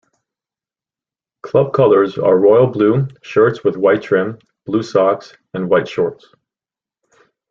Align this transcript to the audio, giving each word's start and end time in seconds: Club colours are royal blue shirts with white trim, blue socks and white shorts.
Club 1.43 1.73
colours 1.73 2.17
are 2.17 2.35
royal 2.39 2.65
blue 2.65 3.07
shirts 3.21 3.63
with 3.63 3.77
white 3.77 4.01
trim, 4.01 4.39
blue 4.65 4.81
socks 4.81 5.37
and 5.53 5.69
white 5.69 5.87
shorts. 5.87 6.27